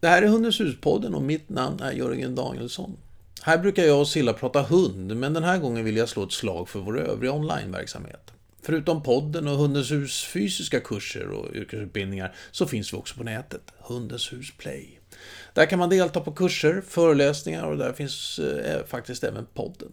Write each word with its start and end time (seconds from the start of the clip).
Det 0.00 0.08
här 0.08 0.22
är 0.22 0.26
Hundens 0.26 0.60
hus-podden 0.60 1.14
och 1.14 1.22
mitt 1.22 1.48
namn 1.48 1.80
är 1.80 1.92
Jörgen 1.92 2.34
Danielsson. 2.34 2.96
Här 3.42 3.58
brukar 3.58 3.82
jag 3.82 4.00
och 4.00 4.08
Silla 4.08 4.32
prata 4.32 4.62
hund, 4.62 5.16
men 5.16 5.34
den 5.34 5.44
här 5.44 5.58
gången 5.58 5.84
vill 5.84 5.96
jag 5.96 6.08
slå 6.08 6.24
ett 6.24 6.32
slag 6.32 6.68
för 6.68 6.80
vår 6.80 7.00
övriga 7.00 7.32
onlineverksamhet. 7.32 8.32
Förutom 8.62 9.02
podden 9.02 9.48
och 9.48 9.56
Hundens 9.56 9.90
hus 9.90 10.24
fysiska 10.24 10.80
kurser 10.80 11.30
och 11.30 11.54
yrkesutbildningar 11.54 12.34
så 12.50 12.66
finns 12.66 12.92
vi 12.92 12.96
också 12.96 13.14
på 13.16 13.24
nätet, 13.24 13.62
Hundens 13.78 14.32
hus 14.32 14.52
Play. 14.58 15.00
Där 15.54 15.66
kan 15.66 15.78
man 15.78 15.88
delta 15.88 16.20
på 16.20 16.32
kurser, 16.32 16.82
föreläsningar 16.88 17.64
och 17.64 17.76
där 17.76 17.92
finns 17.92 18.38
eh, 18.38 18.86
faktiskt 18.86 19.24
även 19.24 19.46
podden. 19.54 19.92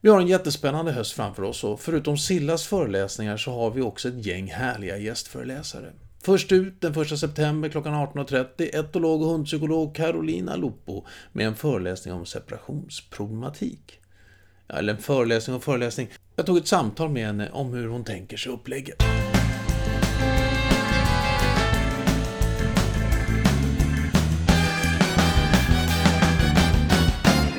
Vi 0.00 0.10
har 0.10 0.20
en 0.20 0.26
jättespännande 0.26 0.92
höst 0.92 1.12
framför 1.12 1.42
oss 1.42 1.64
och 1.64 1.80
förutom 1.80 2.18
Sillas 2.18 2.66
föreläsningar 2.66 3.36
så 3.36 3.50
har 3.50 3.70
vi 3.70 3.82
också 3.82 4.08
ett 4.08 4.26
gäng 4.26 4.50
härliga 4.50 4.96
gästföreläsare. 4.96 5.92
Först 6.28 6.52
ut 6.52 6.80
den 6.80 7.00
1 7.00 7.18
september 7.18 7.68
klockan 7.68 7.94
18.30 7.94 8.76
etolog 8.76 9.22
och 9.22 9.28
hundpsykolog 9.28 9.94
Carolina 9.94 10.56
Lupo 10.56 11.04
med 11.32 11.46
en 11.46 11.54
föreläsning 11.54 12.14
om 12.14 12.26
separationsproblematik. 12.26 14.00
Ja, 14.66 14.74
eller 14.74 14.94
en 14.94 14.98
föreläsning 14.98 15.56
och 15.56 15.64
föreläsning. 15.64 16.08
Jag 16.36 16.46
tog 16.46 16.56
ett 16.56 16.66
samtal 16.66 17.10
med 17.10 17.26
henne 17.26 17.50
om 17.50 17.72
hur 17.72 17.88
hon 17.88 18.04
tänker 18.04 18.36
sig 18.36 18.52
upplägget. 18.52 19.02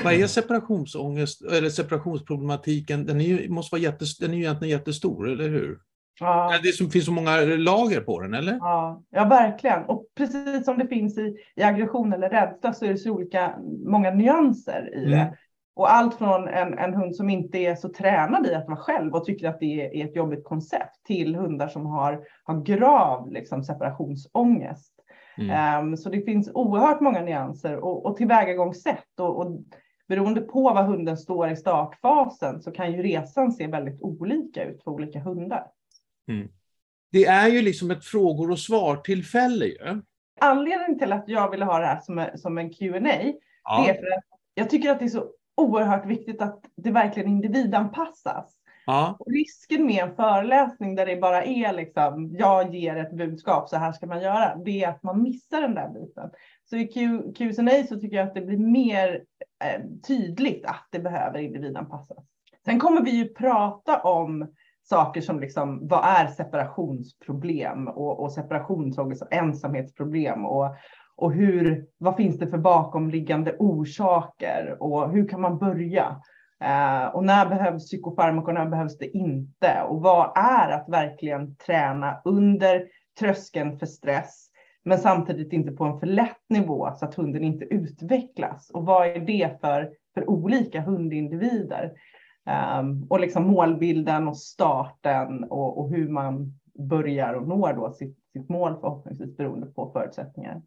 Vad 0.03 0.13
är 0.13 0.27
separationsångest, 0.27 1.41
eller 1.41 1.69
separationsproblematiken? 1.69 3.05
Den 3.05 3.21
är 3.21 3.25
ju, 3.25 3.49
måste 3.49 3.73
vara 3.73 3.81
jättes, 3.81 4.17
den 4.17 4.31
är 4.31 4.37
ju 4.37 4.43
egentligen 4.43 4.77
jättestor, 4.77 5.29
eller 5.29 5.49
hur? 5.49 5.79
Ja. 6.19 6.53
Det 6.63 6.71
som 6.71 6.89
finns 6.89 7.05
så 7.05 7.11
många 7.11 7.37
lager 7.41 8.01
på 8.01 8.19
den, 8.21 8.33
eller? 8.33 8.53
Ja, 8.53 9.01
ja, 9.09 9.25
verkligen. 9.25 9.83
Och 9.85 10.05
precis 10.17 10.65
som 10.65 10.77
det 10.77 10.87
finns 10.87 11.17
i, 11.17 11.35
i 11.55 11.63
aggression 11.63 12.13
eller 12.13 12.29
rädsla 12.29 12.73
så 12.73 12.85
är 12.85 12.89
det 12.89 12.97
så 12.97 13.11
olika, 13.11 13.53
många 13.85 14.11
nyanser 14.11 14.89
i 14.95 15.05
Mm. 15.05 15.11
det. 15.11 15.37
Och 15.75 15.93
allt 15.93 16.15
från 16.15 16.47
en, 16.47 16.79
en 16.79 16.93
hund 16.93 17.15
som 17.15 17.29
inte 17.29 17.57
är 17.57 17.75
så 17.75 17.89
tränad 17.89 18.47
i 18.47 18.53
att 18.55 18.67
vara 18.67 18.77
själv 18.77 19.13
och 19.13 19.25
tycker 19.25 19.49
att 19.49 19.59
det 19.59 19.81
är, 19.81 19.95
är 19.95 20.05
ett 20.05 20.15
jobbigt 20.15 20.43
koncept 20.43 21.05
till 21.07 21.35
hundar 21.35 21.67
som 21.67 21.85
har, 21.85 22.21
har 22.43 22.61
grav 22.61 23.31
liksom, 23.31 23.63
separationsångest. 23.63 24.93
Mm. 25.37 25.49
Ehm, 25.51 25.97
så 25.97 26.09
det 26.09 26.21
finns 26.21 26.51
oerhört 26.53 27.01
många 27.01 27.21
nyanser 27.21 27.77
och, 27.77 28.05
och 28.05 28.17
tillvägagångssätt. 28.17 29.19
Och, 29.19 29.37
och 29.39 29.61
beroende 30.07 30.41
på 30.41 30.61
var 30.61 30.83
hunden 30.83 31.17
står 31.17 31.49
i 31.49 31.55
startfasen 31.55 32.61
så 32.61 32.71
kan 32.71 32.91
ju 32.91 33.03
resan 33.03 33.51
se 33.51 33.67
väldigt 33.67 34.01
olika 34.01 34.63
ut 34.63 34.83
för 34.83 34.91
olika 34.91 35.19
hundar. 35.19 35.63
Det 37.11 37.25
är 37.25 37.47
ju 37.47 37.61
liksom 37.61 37.91
ett 37.91 38.05
frågor 38.05 38.51
och 38.51 38.59
svar-tillfälle 38.59 39.65
ju. 39.65 40.01
Anledningen 40.41 40.99
till 40.99 41.13
att 41.13 41.23
jag 41.27 41.51
ville 41.51 41.65
ha 41.65 41.79
det 41.79 41.85
här 41.85 41.99
som, 41.99 42.19
en- 42.19 42.37
som 42.37 42.57
en 42.57 42.69
Q&A 42.73 42.99
det 42.99 43.33
Ja. 43.63 43.87
är 43.89 43.93
för 43.93 44.17
att 44.17 44.23
jag 44.53 44.69
tycker 44.69 44.89
att 44.89 44.99
det 44.99 45.05
är 45.05 45.09
så 45.09 45.25
oerhört 45.57 46.05
viktigt 46.05 46.41
att 46.41 46.59
det 46.75 46.91
verkligen 46.91 47.29
individanpassas. 47.29 48.55
ja. 48.85 49.15
Och 49.19 49.31
risken 49.31 49.85
med 49.85 50.03
en 50.03 50.15
föreläsning 50.15 50.95
där 50.95 51.05
det 51.05 51.15
bara 51.15 51.43
är 51.43 51.73
liksom, 51.73 52.35
jag 52.39 52.75
ger 52.75 52.95
ett 52.95 53.11
budskap, 53.11 53.69
så 53.69 53.77
här 53.77 53.91
ska 53.91 54.05
man 54.07 54.21
göra, 54.21 54.55
det 54.55 54.83
är 54.83 54.89
att 54.89 55.03
man 55.03 55.21
missar 55.21 55.61
den 55.61 55.75
där 55.75 55.89
biten. 55.89 56.29
Så 56.69 56.75
i 56.77 56.87
Q- 56.87 57.33
Q&A 57.37 57.83
så 57.89 57.99
tycker 57.99 58.17
jag 58.17 58.27
att 58.27 58.33
det 58.35 58.41
blir 58.41 58.57
mer 58.57 59.23
eh, 59.63 59.81
tydligt 60.07 60.65
att 60.65 60.87
det 60.91 60.99
behöver 60.99 61.39
individanpassas. 61.39 62.17
Sen 62.65 62.79
kommer 62.79 63.01
vi 63.01 63.11
ju 63.11 63.27
prata 63.33 64.01
om 64.01 64.53
saker 64.89 65.21
som 65.21 65.39
liksom, 65.39 65.87
vad 65.87 66.05
är 66.05 66.27
separationsproblem 66.27 67.87
och, 67.87 68.19
och 68.19 68.31
separationsångest 68.31 69.21
och 69.21 69.33
ensamhetsproblem 69.33 70.45
och, 70.45 70.75
och 71.15 71.33
hur, 71.33 71.85
vad 71.97 72.15
finns 72.15 72.39
det 72.39 72.47
för 72.47 72.57
bakomliggande 72.57 73.55
orsaker 73.59 74.77
och 74.79 75.11
hur 75.11 75.27
kan 75.27 75.41
man 75.41 75.57
börja? 75.57 76.21
Eh, 76.63 77.05
och 77.05 77.23
när 77.23 77.49
behövs 77.49 77.85
psykofarmaka 77.85 78.47
och 78.47 78.53
när 78.53 78.65
behövs 78.65 78.97
det 78.97 79.17
inte? 79.17 79.81
Och 79.89 80.01
vad 80.01 80.31
är 80.35 80.69
att 80.69 80.89
verkligen 80.89 81.55
träna 81.55 82.21
under 82.25 82.87
tröskeln 83.19 83.79
för 83.79 83.85
stress, 83.85 84.49
men 84.83 84.97
samtidigt 84.97 85.53
inte 85.53 85.71
på 85.71 85.83
en 85.83 85.99
för 85.99 86.07
lätt 86.07 86.49
nivå 86.49 86.89
så 86.95 87.05
att 87.05 87.15
hunden 87.15 87.43
inte 87.43 87.65
utvecklas? 87.65 88.69
Och 88.73 88.85
vad 88.85 89.07
är 89.07 89.19
det 89.19 89.61
för, 89.61 89.89
för 90.13 90.29
olika 90.29 90.81
hundindivider? 90.81 91.91
Ehm, 92.45 93.03
och 93.09 93.19
liksom 93.19 93.47
målbilden 93.47 94.27
och 94.27 94.37
starten 94.37 95.43
och, 95.43 95.79
och 95.79 95.89
hur 95.89 96.09
man 96.09 96.59
börjar 96.79 97.33
och 97.33 97.47
når 97.47 97.73
då 97.73 97.91
sitt, 97.91 98.17
sitt 98.33 98.49
mål 98.49 98.77
förhoppningsvis 98.81 99.37
beroende 99.37 99.67
på 99.67 99.91
förutsättningar. 99.91 100.61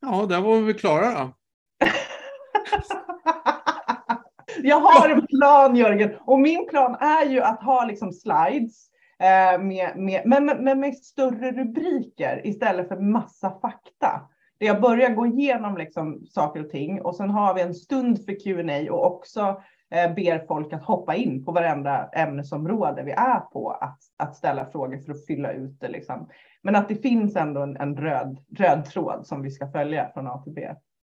ja, 0.00 0.26
där 0.26 0.40
var 0.40 0.60
vi 0.60 0.74
klara 0.74 1.10
då. 1.10 1.32
Jag 4.62 4.80
har 4.80 5.08
en 5.08 5.26
plan 5.26 5.76
Jörgen 5.76 6.14
och 6.20 6.38
min 6.38 6.68
plan 6.68 6.94
är 6.94 7.24
ju 7.24 7.40
att 7.40 7.62
ha 7.62 7.84
liksom 7.84 8.12
slides 8.12 8.90
eh, 9.18 9.60
med, 9.62 9.96
med, 9.96 10.22
men 10.24 10.46
med, 10.46 10.78
med, 10.78 10.96
större 10.96 11.52
rubriker 11.52 12.46
istället 12.46 12.88
för 12.88 12.96
massa 12.96 13.50
fakta. 13.50 14.28
Där 14.58 14.66
jag 14.66 14.80
börjar 14.80 15.10
gå 15.10 15.26
igenom 15.26 15.76
liksom 15.76 16.26
saker 16.26 16.64
och 16.64 16.70
ting 16.70 17.02
och 17.02 17.16
sen 17.16 17.30
har 17.30 17.54
vi 17.54 17.60
en 17.60 17.74
stund 17.74 18.24
för 18.24 18.40
Q&A 18.44 18.92
och 18.92 19.06
också 19.06 19.62
ber 19.90 20.46
folk 20.46 20.72
att 20.72 20.84
hoppa 20.84 21.14
in 21.14 21.44
på 21.44 21.52
varenda 21.52 22.08
ämnesområde 22.08 23.02
vi 23.02 23.12
är 23.12 23.40
på 23.40 23.70
att, 23.70 23.98
att 24.16 24.36
ställa 24.36 24.70
frågor 24.70 24.98
för 24.98 25.12
att 25.12 25.26
fylla 25.26 25.52
ut 25.52 25.80
det. 25.80 25.88
Liksom. 25.88 26.28
Men 26.62 26.76
att 26.76 26.88
det 26.88 27.02
finns 27.02 27.36
ändå 27.36 27.60
en, 27.60 27.76
en 27.76 27.96
röd, 27.96 28.38
röd 28.56 28.84
tråd 28.84 29.26
som 29.26 29.42
vi 29.42 29.50
ska 29.50 29.70
följa 29.70 30.10
från 30.14 30.26
A 30.26 30.42
till 30.44 30.52
B. 30.52 30.68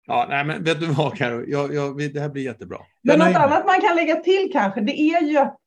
Ja, 0.07 0.25
nej, 0.29 0.45
men 0.45 0.63
vet 0.63 0.79
du 0.79 0.93
vad, 0.93 1.13
Karo? 1.13 1.43
Jag, 1.47 1.73
jag, 1.73 1.97
det 2.13 2.19
här 2.19 2.29
blir 2.29 2.43
jättebra. 2.43 2.77
Men 3.01 3.21
är 3.21 3.25
något 3.25 3.35
annat 3.35 3.65
man 3.65 3.81
kan 3.81 3.95
lägga 3.95 4.15
till 4.15 4.49
kanske, 4.53 4.81
det 4.81 4.99
är 4.99 5.21
ju 5.21 5.37
att, 5.37 5.57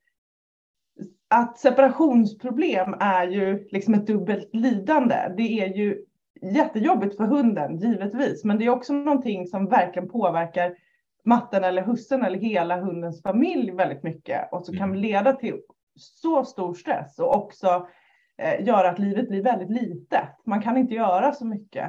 att 1.28 1.58
separationsproblem 1.58 2.94
är 3.00 3.28
ju 3.28 3.68
liksom 3.70 3.94
ett 3.94 4.06
dubbelt 4.06 4.48
lidande. 4.52 5.16
Det 5.36 5.60
är 5.60 5.66
ju 5.66 6.04
jättejobbigt 6.42 7.16
för 7.16 7.24
hunden, 7.24 7.78
givetvis, 7.78 8.44
men 8.44 8.58
det 8.58 8.64
är 8.64 8.70
också 8.70 8.92
någonting 8.92 9.46
som 9.46 9.68
verkligen 9.68 10.08
påverkar 10.08 10.74
matten 11.24 11.64
eller 11.64 11.82
hussen 11.82 12.24
eller 12.24 12.38
hela 12.38 12.80
hundens 12.80 13.22
familj 13.22 13.70
väldigt 13.70 14.02
mycket 14.02 14.52
och 14.52 14.66
så 14.66 14.72
kan 14.72 14.88
Mm. 14.88 15.00
leda 15.00 15.32
till 15.32 15.60
så 15.96 16.44
stor 16.44 16.74
stress 16.74 17.18
och 17.18 17.36
också 17.36 17.86
eh, 18.38 18.66
göra 18.66 18.90
att 18.90 18.98
livet 18.98 19.28
blir 19.28 19.42
väldigt 19.42 19.70
litet. 19.70 20.28
Man 20.46 20.62
kan 20.62 20.76
inte 20.76 20.94
göra 20.94 21.32
så 21.32 21.46
mycket. 21.46 21.84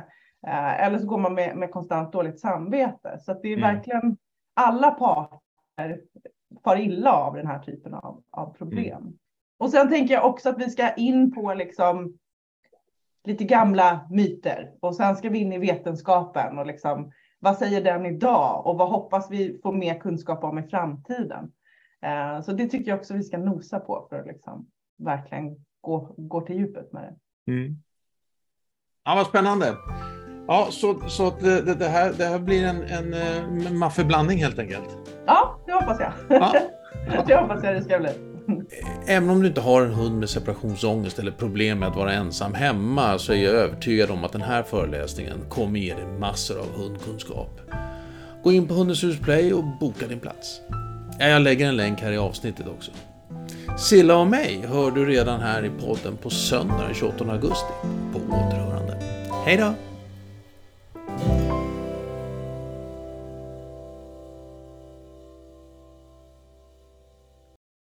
Eh, 0.48 0.84
eller 0.86 1.00
så 1.00 1.08
går 1.08 1.18
man 1.18 1.34
med, 1.34 1.58
med 1.58 1.72
konstant 1.72 2.12
dåligt 2.12 2.40
samvete. 2.40 3.20
Så 3.20 3.32
att 3.32 3.42
det 3.42 3.48
är 3.54 3.58
Mm. 3.58 3.76
verkligen 3.76 4.18
alla 4.54 4.92
parter 4.92 6.02
far 6.64 6.78
illa 6.78 7.12
av 7.14 7.36
den 7.36 7.48
här 7.48 7.60
typen 7.60 7.94
av, 7.94 8.24
av 8.32 8.54
problem. 8.54 9.18
Och 9.58 9.70
sen 9.70 9.90
tänker 9.90 10.14
jag 10.14 10.26
också 10.26 10.50
att 10.50 10.58
vi 10.60 10.70
ska 10.70 10.94
in 10.94 11.34
på 11.34 11.54
liksom 11.54 12.18
lite 13.24 13.44
gamla 13.44 14.08
myter 14.10 14.72
och 14.80 14.96
sen 14.96 15.16
ska 15.16 15.30
vi 15.30 15.40
in 15.40 15.54
i 15.54 15.58
vetenskapen 15.58 16.60
och 16.60 16.66
liksom 16.66 17.12
vad 17.44 17.58
säger 17.58 17.82
den 17.82 18.06
idag 18.06 18.68
och 18.68 18.78
vad 18.78 18.90
hoppas 18.90 19.32
vi 19.32 19.60
få 19.64 19.72
mer 19.72 20.00
kunskap 20.00 20.44
om 20.44 20.58
i 20.60 20.64
framtiden. 20.64 21.52
Eh, 22.02 22.42
så 22.42 22.52
det 22.52 22.68
tycker 22.68 22.92
jag 22.92 23.00
också 23.00 23.14
vi 23.14 23.24
ska 23.24 23.38
nosa 23.38 23.80
på 23.80 24.08
för 24.10 24.20
att 24.20 24.28
liksom 24.28 24.68
verkligen 24.98 25.56
gå, 25.82 26.14
gå 26.18 26.42
till 26.42 26.56
djupet 26.56 26.94
med 26.94 27.04
det. 27.04 27.52
Mm. 27.52 27.76
Ja, 29.06 29.16
vad 29.16 29.28
spännande. 29.28 29.76
Ja, 30.48 30.68
så, 30.72 31.00
så 31.00 31.30
det, 31.30 31.76
det, 31.76 31.88
här, 31.88 32.14
det 32.14 32.26
här 32.26 32.40
blir 32.40 32.66
en, 32.66 32.84
en, 32.84 33.14
eh, 33.14 33.72
maffig 33.74 34.08
blandning 34.08 34.38
helt 34.38 34.60
enkelt. 34.60 34.98
Ja, 35.26 35.60
det 35.66 35.72
hoppas 35.72 36.00
jag. 36.00 36.14
Ja. 36.30 36.54
det 37.28 37.36
hoppas 37.36 37.64
jag 37.64 37.76
det 37.76 37.82
ska 37.82 38.00
bli. 38.00 38.33
Även 39.08 39.30
om 39.30 39.42
du 39.42 39.48
inte 39.48 39.62
har 39.62 39.82
en 39.82 39.94
hund 39.94 40.20
med 40.20 40.30
separationsångest 40.30 41.20
eller 41.20 41.32
problem 41.32 41.80
med 41.80 41.90
att 41.90 41.96
vara 41.96 42.14
ensam 42.14 42.54
hemma 42.54 43.20
så 43.20 43.34
är 43.34 43.38
jag 43.38 43.54
övertygad 43.54 44.12
om 44.12 44.24
att 44.24 44.32
den 44.32 44.42
här 44.42 44.64
föreläsningen 44.64 45.38
kommer 45.50 45.80
ge 45.80 45.94
dig 45.94 46.06
massor 46.20 46.60
av 46.60 46.68
hundkunskap. 46.76 47.60
Gå 48.44 48.52
in 48.52 48.68
på 48.68 48.74
Hundens 48.74 49.04
hus 49.04 49.20
Play 49.20 49.54
och 49.54 49.64
boka 49.80 50.08
din 50.08 50.20
plats. 50.20 50.62
Jag 51.20 51.42
lägger 51.42 51.68
en 51.68 51.78
länk 51.78 52.02
här 52.02 52.12
i 52.12 52.18
avsnittet 52.18 52.68
också. 52.68 52.92
Silla 53.78 54.18
och 54.18 54.28
mig 54.28 54.66
hör 54.68 54.92
du 54.92 55.06
redan 55.06 55.40
här 55.40 55.66
i 55.66 55.70
podden 55.70 56.18
på 56.18 56.30
söndag 56.30 56.84
den 56.86 56.94
28 56.94 57.32
augusti. 57.32 57.74
På 58.14 58.20
återhörande. 58.20 58.98
Hej 59.46 59.58
då! 59.58 59.93